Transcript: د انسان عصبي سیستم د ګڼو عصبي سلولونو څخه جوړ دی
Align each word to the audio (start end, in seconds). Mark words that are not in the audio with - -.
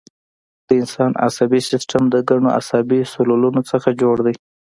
د 0.67 0.69
انسان 0.81 1.11
عصبي 1.25 1.61
سیستم 1.69 2.03
د 2.09 2.15
ګڼو 2.29 2.47
عصبي 2.59 2.99
سلولونو 3.13 3.61
څخه 3.71 3.89
جوړ 4.01 4.15
دی 4.25 4.35